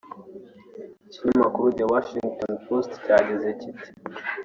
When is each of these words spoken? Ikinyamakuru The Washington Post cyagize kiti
Ikinyamakuru 1.07 1.67
The 1.77 1.85
Washington 1.93 2.51
Post 2.65 2.91
cyagize 3.03 3.49
kiti 3.59 3.87